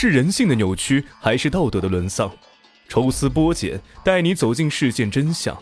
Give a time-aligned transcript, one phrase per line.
[0.00, 2.30] 是人性的扭曲，还是道德的沦丧？
[2.88, 5.60] 抽丝剥茧，带你走进事件真相。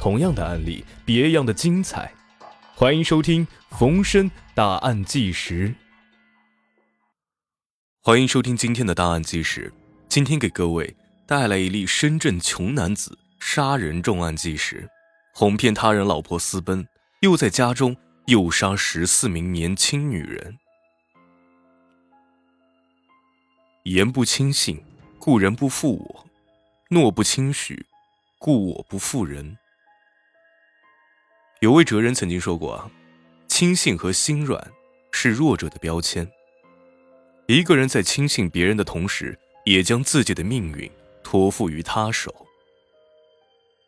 [0.00, 2.12] 同样的案例，别样的精彩。
[2.74, 3.46] 欢迎收听
[3.78, 5.68] 《逢申大案纪实》。
[8.00, 9.72] 欢迎收听今天的大案纪实。
[10.08, 14.90] 今天给各位带来一例深圳穷男子杀人重案纪实，
[15.34, 16.84] 哄骗他人老婆私奔，
[17.20, 20.58] 又在家中诱杀十四名年轻女人。
[23.84, 24.80] 言不轻信，
[25.18, 26.24] 故人不负我；
[26.90, 27.84] 诺不轻许，
[28.38, 29.58] 故我不负人。
[31.58, 32.88] 有位哲人曾经说过啊，
[33.48, 34.70] 轻信和心软
[35.10, 36.30] 是弱者的标签。
[37.48, 40.88] 一个人在轻信别人的同时，也将自己的命运
[41.24, 42.46] 托付于他手。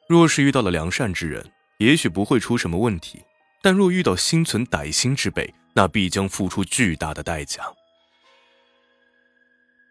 [0.09, 3.21] 若是遇到了良善之人，也许不会出什么问题；
[3.63, 7.63] 但若遇到心存歹心之辈，那必将付出巨大的代价。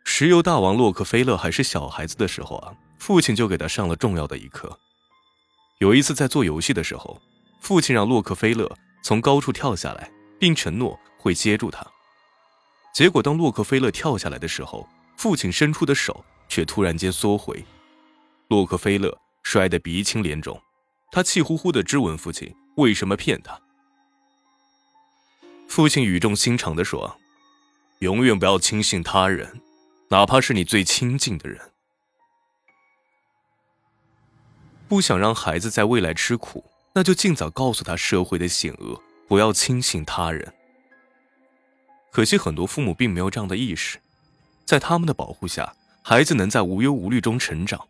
[0.03, 4.77] 石油大王洛克菲勒还是小孩子的时候啊，父亲就给他上了重要的一课。
[5.79, 7.19] 有一次在做游戏的时候，
[7.61, 8.69] 父亲让洛克菲勒
[9.03, 11.85] 从高处跳下来，并承诺会接住他。
[12.93, 17.65] 结果当洛克菲勒跳下来的时候，父亲伸出的手却突然间缩回，
[18.49, 20.61] 洛克菲勒摔得鼻青脸肿，
[21.11, 23.59] 他气呼呼地质问父亲为什么骗他。
[25.67, 27.17] 父亲语重心长地说
[27.99, 29.59] ：“永远不要轻信他人。”
[30.13, 31.59] 哪怕是你最亲近的人，
[34.87, 40.53] 不想让孩子在未来吃苦，那就尽早告诉他社会的险恶，不要轻信他人。
[42.11, 43.97] 可惜很多父母并没有这样的意识，
[44.65, 47.83] 在他们的保护下，孩子能在无忧无虑中成长。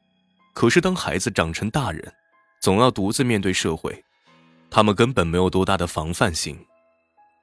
[0.53, 2.13] 可是当孩子长成大人，
[2.61, 4.01] 总要独自面对社会，
[4.69, 6.57] 他们根本没有多大的防范心。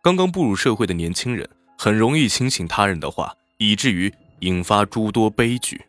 [0.00, 4.10] 刚刚步入社会的年轻人，很容易轻信他人的话，以至于。
[4.40, 5.80] 引发诸多悲剧。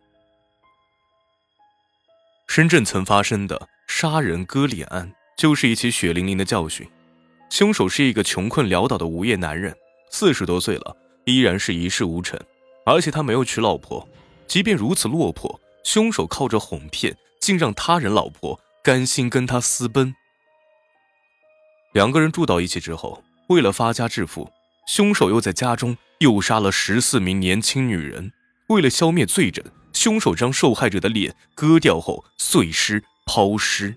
[2.48, 6.88] 深圳曾发生的杀人割脸案，就是一起血淋淋的教训。
[7.50, 9.76] 凶手是一个穷困潦倒的无业男人，
[10.10, 10.96] 四十多岁了，
[11.26, 12.40] 依然是一事无成，
[12.86, 14.08] 而且他没有娶老婆。
[14.48, 20.14] 即便如此落魄，凶手靠着哄骗，竟让他人老婆甘心跟他私奔。
[21.94, 24.52] 两个人住到一起之后，为了发家致富，
[24.88, 28.34] 凶手又在家中诱杀了十四名年轻女人。
[28.72, 33.94] 为了消灭罪证，凶手将受害者的脸割掉后碎尸抛尸。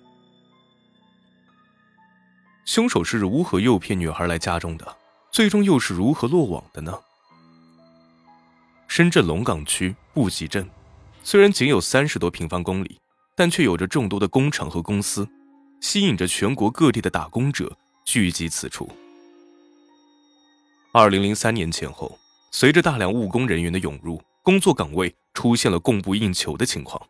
[2.64, 4.96] 凶手是如何诱骗女孩来家中的？
[5.30, 6.98] 最终又是如何落网的呢？
[8.88, 10.68] 深圳龙岗区布吉镇，
[11.22, 12.98] 虽然仅有三十多平方公里，
[13.36, 15.28] 但却有着众多的工厂和公司，
[15.80, 18.90] 吸引着全国各地的打工者聚集此处。
[20.90, 22.18] 二零零三年前后，
[22.50, 24.20] 随着大量务工人员的涌入。
[24.44, 27.00] 工作岗位出现了供不应求的情况，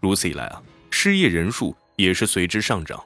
[0.00, 3.02] 如此一来啊，失业人数也是随之上涨。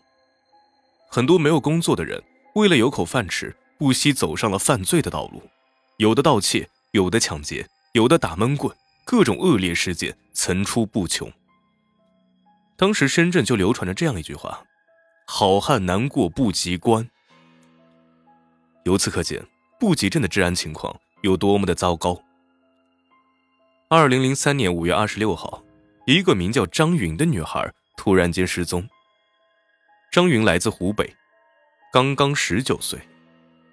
[1.09, 2.21] 很多没有工作的人
[2.57, 5.41] 为了有口饭吃，不惜走上了犯罪的道路，
[5.99, 11.33] 有的盗窃，有的抢劫，有的打闷棍，各种恶劣事件层出不穷。
[12.77, 14.65] 当时深圳就流传着这样一句话
[15.29, 17.09] ：“好汉难过不及关。”
[18.83, 19.47] 由此可见，
[19.79, 22.21] 布吉镇的治安情况有多么的糟糕。
[23.89, 25.63] 二零零三年五月二十六号，
[26.07, 28.85] 一个名叫张云的女孩突然间失踪。
[30.11, 31.15] 张云来自湖北，
[31.93, 32.99] 刚刚十九岁，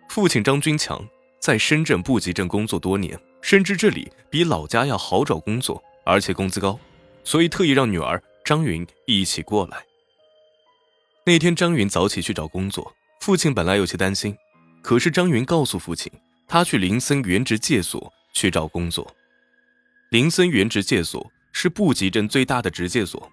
[0.08, 1.04] 父亲张军强
[1.40, 6.80] 在深圳布吉镇工作多年，深知这里比老家要好找工作，而且工资高，
[7.24, 9.84] 所以特意让女儿张云一起过来。
[11.26, 14.38] 那天张云早起去找工作，父亲本来有些担心，
[14.84, 16.12] 可是张云告诉父亲，
[16.48, 19.12] 他去林森原职介所去找工作。
[20.14, 23.32] 林森原职介所是布吉镇最大的职介所，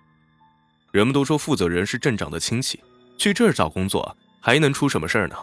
[0.92, 2.82] 人们都说负责人是镇长的亲戚，
[3.18, 5.36] 去这儿找工作还能出什么事儿呢？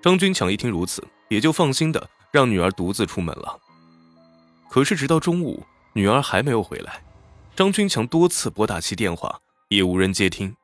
[0.00, 3.60] 张军强一听如此，也就放心的让女儿独自出门了。
[4.70, 5.62] 可是直到中午，
[5.92, 7.02] 女儿还没有回来，
[7.54, 10.56] 张军强多次拨打其电话，也无人接听。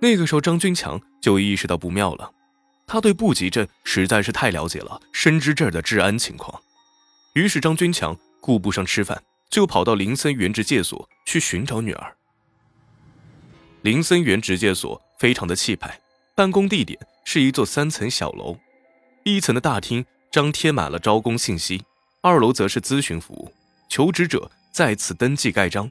[0.00, 2.32] 那个时候，张军强就意识到不妙了，
[2.86, 6.58] 他对布吉镇实在是太了解了，深知这儿的治安情况，
[7.34, 8.18] 于是张军强。
[8.40, 12.16] 顾不上吃饭，就跑到林森原职介所去寻找女儿。
[13.82, 16.00] 林森原职介所非常的气派，
[16.34, 18.58] 办公地点是一座三层小楼，
[19.24, 21.82] 一层的大厅张贴满了招工信息，
[22.22, 23.52] 二楼则是咨询服务，
[23.88, 25.90] 求职者在此登记盖章，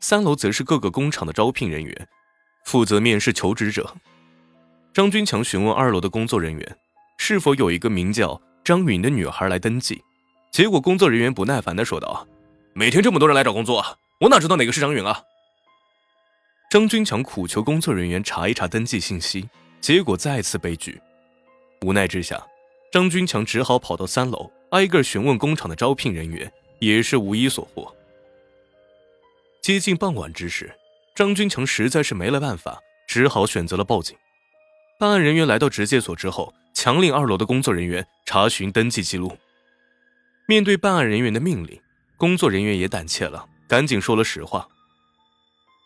[0.00, 2.08] 三楼则是各个工厂的招聘人员，
[2.66, 3.94] 负责面试求职者。
[4.92, 6.76] 张军强询问二楼的工作人员，
[7.18, 10.02] 是否有一个名叫张允的女孩来登记。
[10.54, 12.28] 结果工作人员不耐烦的说道
[12.74, 13.84] ：“每天这么多人来找工作，
[14.20, 15.20] 我哪知道哪个是张云啊？”
[16.70, 19.48] 张军强苦求工作人员查一查登记信息，
[19.80, 21.02] 结果再次被拒。
[21.82, 22.40] 无奈之下，
[22.92, 27.92] 张军强只好跑到三楼，挨个询问工厂的招聘人员，也是无一所获。
[29.60, 30.72] 接近傍晚之时，
[31.16, 32.78] 张军强实在是没了办法，
[33.08, 34.16] 只好选择了报警。
[35.00, 39.36] 办案人员来到职介所之后，强令二楼的工作人员查询登记记录。
[40.46, 41.80] 面对办案人员的命令，
[42.16, 44.68] 工作人员也胆怯了，赶紧说了实话。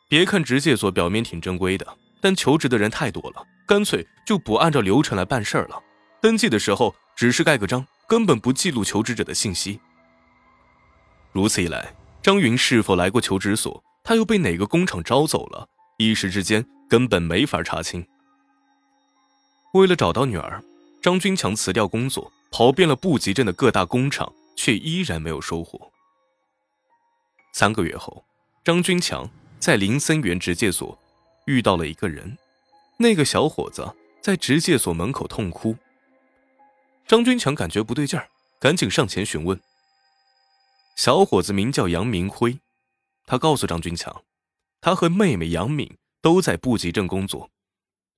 [0.08, 1.86] 别看直介所表面挺正规的，
[2.20, 5.80] 但求职的人太多了，干脆就不按照流程来办事儿了。
[6.20, 9.78] 登记的时候只是盖个章，根本不记录求职者的信息。
[11.30, 15.68] 如此一来，张云是否来过求职所，他又被哪个工厂招走了，
[15.98, 18.04] 一时之间根本没法查清。
[19.74, 20.60] 为了找到女儿，
[21.00, 25.92] 张军强辞掉工作，跑遍了布吉镇的各大工厂，却依然没有收获。
[27.52, 28.24] 三个月后，
[28.64, 29.30] 张军强。
[29.60, 30.96] 在林森园职介所
[31.46, 32.38] 遇到了一个人，
[32.96, 35.76] 那个小伙子在职介所门口痛哭。
[37.08, 38.28] 张军强感觉不对劲儿，
[38.60, 39.60] 赶紧上前询问。
[40.94, 42.60] 小伙子名叫杨明辉，
[43.26, 44.22] 他告诉张军强，
[44.80, 47.50] 他和妹妹杨敏都在布吉镇工作。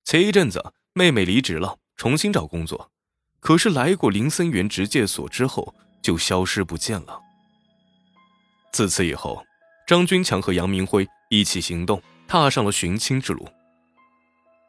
[0.03, 2.91] 前一阵子妹妹离职了，重新找工作，
[3.39, 7.19] 可是来过林森园职介所之后就消失不见了。
[8.71, 9.43] 自此以后，
[9.87, 11.07] 张军强和杨明辉。
[11.33, 13.47] 一起行动，踏上了寻亲之路。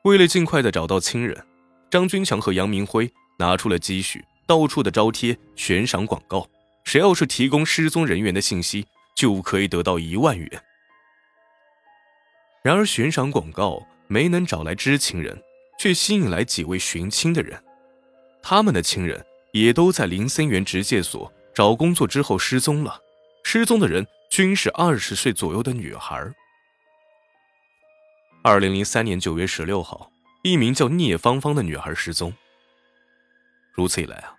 [0.05, 1.45] 为了尽快的找到亲人，
[1.91, 6.49] 张军强和杨明辉拿出了积蓄，到处的招贴悬赏广告，
[6.85, 8.87] 谁要是提供失踪人员的信息，
[9.17, 10.49] 就可以得到一万元。
[12.63, 15.43] 然而悬赏广告没能找来知情人，
[15.81, 17.61] 却吸引来几位寻亲的人，
[18.41, 22.99] 他们的亲人也都在林森园职介所找工作之后失踪了，
[23.45, 26.33] 失踪的人均是二十岁左右的女孩。
[28.43, 30.11] 二零零三年九月十六号，
[30.43, 32.33] 一名叫聂芳芳的女孩失踪。
[33.73, 34.35] 如此一来啊，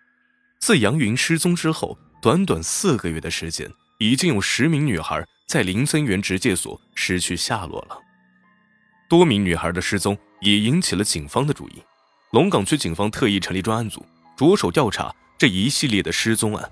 [0.60, 7.98] 自杨云失踪之后，短短四个月的时间，已经有十名女孩在林森园职介所失去下落了。
[9.07, 11.83] 多名女孩的失踪也引起了警方的注意，
[12.31, 14.06] 龙岗区警方特意成立专案组，
[14.36, 16.72] 着手调查这一系列的失踪案。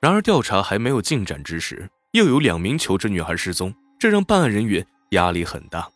[0.00, 4.86] 然而，调查还没有进展之时，又有两名求职女孩失踪，这让办案人员。
[5.12, 5.90] 压力很大。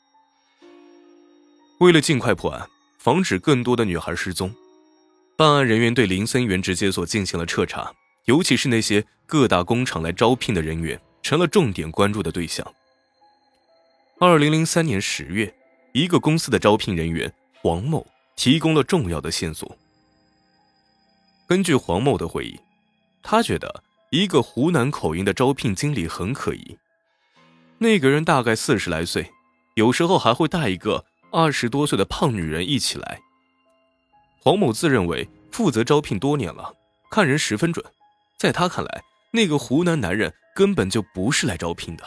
[1.79, 2.69] 为了尽快破案，
[2.99, 4.55] 防止更多的女孩失踪，
[5.39, 7.91] 办案人员对林森园直接所进行了彻查，
[8.27, 12.71] 尤其是那些各大工厂来招聘的人员，成了重点关注的对象。
[14.21, 15.55] 二零零三年十月，
[15.95, 17.33] 一个公司的招聘人员
[17.63, 18.07] 王某
[18.37, 19.79] 提供了重要的线索。
[21.47, 22.59] 根据黄某的回忆，
[23.23, 26.77] 他觉得一个湖南口音的招聘经理很可疑。
[27.79, 29.31] 那个人大概四十来岁，
[29.75, 33.21] 有时候还会带一个二十多岁的胖女人一起来。
[34.41, 36.75] 黄某自认为负责招聘多年了，
[37.11, 37.85] 看人十分准，
[38.37, 42.05] 在他看来，那个湖南男人根本就不是来招聘的。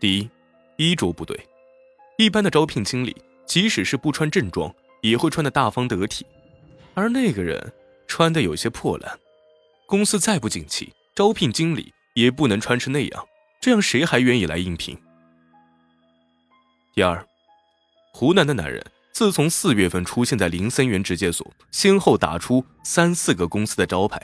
[0.00, 0.30] 第一，
[0.76, 1.46] 衣着不对，
[2.18, 3.14] 一般的招聘经理
[3.46, 6.26] 即使是不穿正装，也会穿的大方得体，
[7.00, 7.72] 而那个人
[8.06, 9.18] 穿的有些破烂。
[9.86, 13.26] 公司再不景气，招聘经理也不能穿成那样。
[13.58, 14.98] 这样谁还愿意来应聘？
[16.94, 17.26] 第二，
[18.12, 24.20] 湖南的男人自从四月份出现在林森园直介所，先后打出三四个公司的招牌，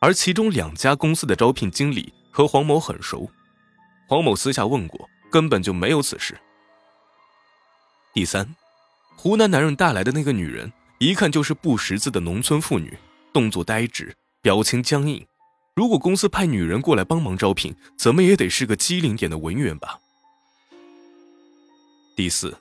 [0.00, 3.30] 而其中两家公司的招聘经理和黄某很熟，
[4.08, 6.36] 黄某私下问过，根本就没有此事。
[8.12, 8.56] 第三，
[9.16, 12.98] 湖南男人带来的那个女人，一看就是不识字的农村妇女，
[13.32, 15.24] 动作呆滞，表情僵硬。
[15.74, 20.00] 如果公司派女人过来帮忙招聘，怎么也得是个机灵点的文员吧。
[22.16, 22.58] 第四，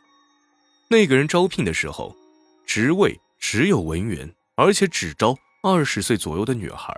[0.88, 2.15] 那个人招聘的时候，
[2.63, 6.96] 职位只有文员，而且只招二十岁左右的女孩，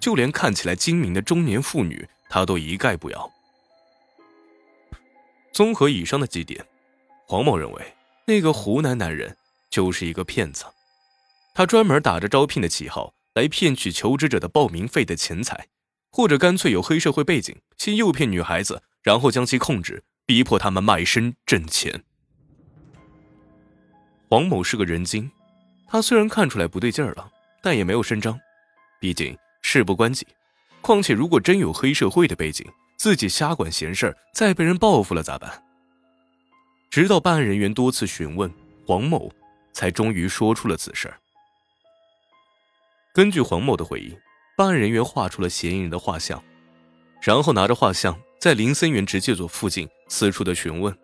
[0.00, 3.30] 就连看起来精明的中年妇女，他都一概不要。
[5.52, 6.66] 综合以上的几点，
[7.28, 7.94] 黄某认为
[8.26, 9.36] 那个湖南男人
[9.70, 10.64] 就是一个骗子，
[11.54, 13.14] 他专门打着招聘的旗号。
[13.34, 15.68] 来骗取求职者的报名费的钱财，
[16.10, 22.02] 或者干脆有黑社会背景，先诱骗女孩子，然后将其控制，逼迫他们卖身挣钱。
[24.28, 25.30] 黄某是个人精，
[25.86, 27.30] 他虽然看出来不对劲儿了，
[27.62, 28.38] 但也没有声张，
[29.00, 30.26] 毕竟事不关己。
[30.80, 32.66] 况且如果真有黑社会的背景，
[32.96, 35.62] 自己瞎管闲事儿，再被人报复了咋办？
[36.90, 38.52] 直到办案人员多次询问，
[38.84, 39.32] 黄某
[39.72, 41.14] 才终于说出了此事。
[43.12, 44.16] 根据黄某的回忆，
[44.56, 46.40] 办案人员画出了嫌疑人的画像，
[47.20, 50.96] 然后拿着画像在林森园直戒所附近四处的询问。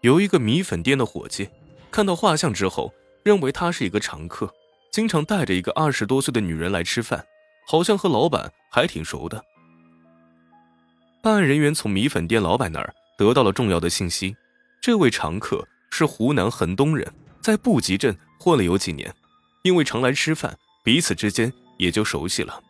[0.00, 1.48] 有一个米粉店的伙计
[1.92, 4.52] 看到画像之后，认为他是一个常客，
[4.90, 7.24] 经常带着一个二十多岁的女人来吃饭，
[7.68, 9.40] 好像和老板还挺熟的。
[11.22, 14.36] 办案人员从米粉店老板那儿得到了重要的信息，
[14.80, 17.08] 这位常客是湖南衡东人，
[17.40, 19.14] 在布吉镇混了有几年，
[19.62, 22.62] 因为常来吃饭，彼此之间也就熟悉了。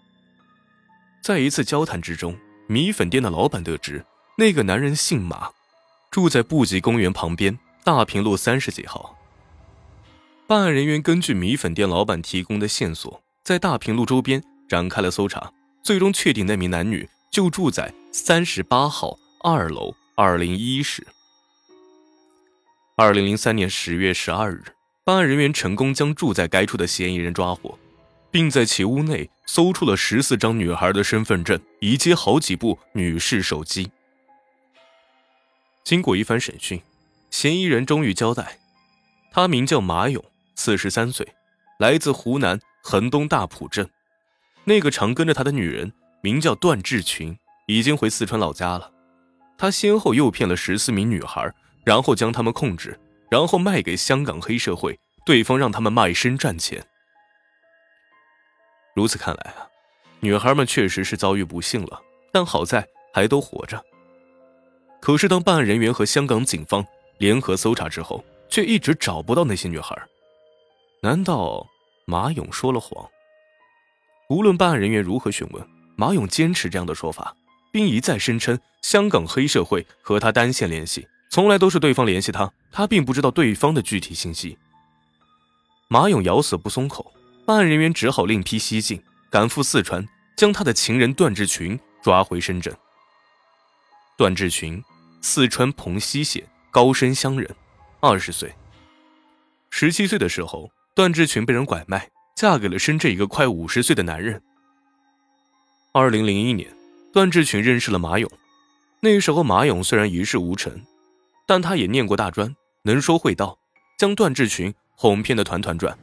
[1.22, 4.04] 在一次交谈之中，米粉店的老板得知
[4.36, 5.50] 那个男人姓马。
[6.10, 9.14] 住在布吉公园旁边大平路三十几号。
[10.46, 21.06] 办案人员根据米粉店老板提供的线索，在大平路周边展开了搜查，最终确定那名男女就住在三十八号二楼二零一室。
[22.96, 24.64] 二零零三年十月十二日，
[25.04, 27.78] 办案人员成功将住在该处的嫌疑人抓获，
[28.30, 33.90] 并在其屋内搜出了十四张女孩的身份证以及好几部女士手机。
[35.84, 36.82] 经过一番审讯，
[37.30, 38.58] 嫌疑人终于交代，
[39.30, 40.22] 他名叫马勇，
[40.54, 41.26] 四十三岁，
[41.78, 43.88] 来自湖南衡东大浦镇。
[44.64, 48.92] 那个常跟着他的女人名叫段志群，已经回四川老家了。
[49.56, 51.50] 他先后诱骗了十四名女孩，
[51.84, 56.86] 然后将她们控制，然后卖给香港黑社会，对方让他们卖身赚钱。
[58.98, 59.62] 如此看来啊，
[60.18, 62.02] 女孩们确实是遭遇不幸了，
[62.32, 63.80] 但好在还都活着。
[65.00, 66.84] 可是，当办案人员和香港警方
[67.18, 69.96] 联合搜查之后，却一直找不到那些女孩。
[71.00, 71.64] 难道
[72.06, 73.08] 马勇说了谎？
[74.30, 75.64] 无论办案人员如何询问，
[75.94, 77.36] 马勇坚持这样的说法，
[77.70, 84.58] 并一再声称香港黑社会和他单线联系，从来都是对方联系他，他并不知道对方的具体信息。
[85.86, 87.12] 马勇咬死不松口，
[87.48, 92.76] 办案人员只好另辟蹊径，赶赴四川，将他的情人段志群抓回深圳。
[94.18, 94.84] 段志群，
[95.22, 97.56] 四川蓬溪县高升乡人，
[98.00, 98.54] 二十岁。
[99.70, 104.42] 十七岁的时候，段志群被人拐卖，嫁给了深圳一个快五十岁的男人。
[105.92, 106.68] 二零零一年，
[107.14, 108.30] 段志群认识了马勇。
[109.00, 110.84] 那时候，马勇虽然一事无成，
[111.46, 113.58] 但他也念过大专，能说会道，
[113.98, 115.98] 将段志群哄骗的团团转。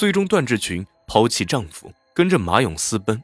[0.00, 3.22] 最终，段志群抛弃丈夫，跟着马勇私奔。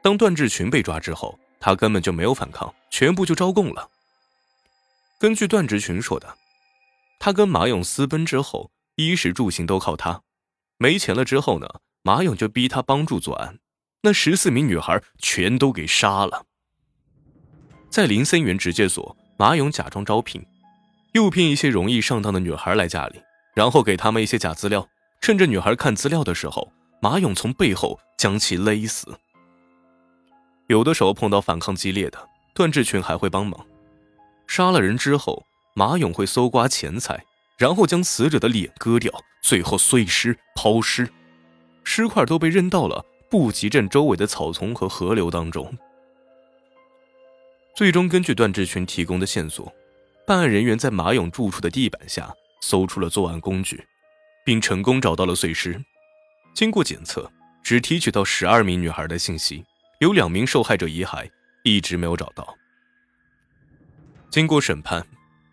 [0.00, 3.90] 当段志群被抓之后，他根本就没有反抗，全部就招供了。
[5.18, 6.32] 根据段志群说的，
[7.18, 10.22] 他跟马勇私奔之后，衣食住行都靠他，
[10.76, 11.66] 没钱了之后呢，
[12.02, 13.58] 马勇就逼他帮助作案，
[14.02, 16.46] 那十四名女孩全都给杀了。
[17.90, 20.46] 在林森园直戒所，马勇假装招聘，
[21.14, 23.20] 诱骗一些容易上当的女孩来家里，
[23.56, 24.88] 然后给他们一些假资料，
[25.20, 29.18] 趁着女孩看资料的时候，马勇从背后将其勒死。
[30.68, 33.66] 有的时候碰到反抗激烈的，段志群还会帮忙。
[34.46, 35.44] 杀了人之后，
[35.74, 37.22] 马勇会搜刮钱财，
[37.58, 41.08] 然后将死者的脸割掉，最后碎尸抛尸，
[41.84, 45.76] 尸块都被扔到了布吉镇周围的草丛和河流当中。
[47.76, 49.72] 最终，根据段志群提供的线索，
[50.26, 53.86] 办案人员在马勇住处的地板下搜出了作案工具，
[54.48, 55.78] 并成功找到了碎尸。
[56.54, 57.30] 经过检测，
[57.62, 59.62] 只提取到十二名女孩的信息。
[60.00, 61.30] 有两名受害者遗骸
[61.64, 62.56] 一直没有找到。
[64.30, 65.06] 经过审判，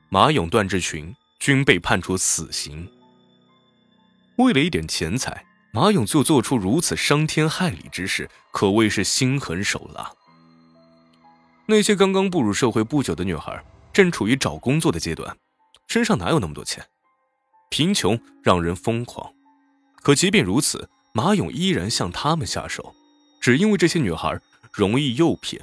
[0.07, 2.89] 马勇、段志群均被判处死刑。
[4.37, 10.09] 为了一点钱财，马勇就做出如此伤天害理之事，可谓是心狠手辣。
[11.65, 13.61] 那些刚刚步入社会不久的女孩，
[13.91, 15.35] 正处于找工作的阶段，
[15.85, 16.81] 身上哪有那么多钱？
[17.75, 19.33] 贫穷让人疯狂，
[19.95, 22.95] 可即便如此，马勇依然向他们下手。
[23.41, 24.39] 只因为这些女孩
[24.71, 25.61] 容易诱骗，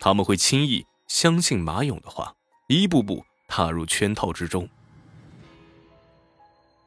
[0.00, 2.34] 他们会轻易相信马勇的话，
[2.66, 4.68] 一步步踏入圈套之中。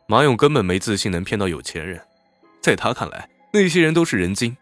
[0.08, 2.02] 马勇根本没自信能骗到有钱人，
[2.60, 4.58] 在他看来，那些人都是人精。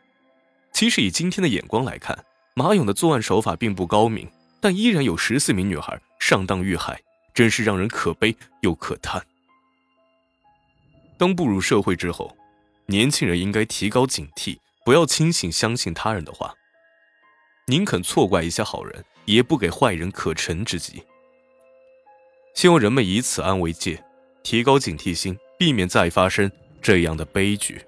[0.73, 4.29] 其实以今天的眼光来看，马勇的作案手法并不高明，
[4.61, 7.01] 但依然有十四名女孩上当遇害，
[7.33, 9.19] 真是让人可悲又可叹。
[11.23, 12.35] 当步入社会之后，
[12.87, 14.57] 年轻人应该提高警惕。
[14.83, 16.53] 不要轻信相信他人的话，
[17.67, 21.01] 宁肯错怪一些好人，也不给坏人可乘之机。
[22.53, 24.03] 希望人们以此案为戒，
[24.43, 26.51] 提高警惕心，避免再发生
[26.81, 27.81] 这样的悲剧。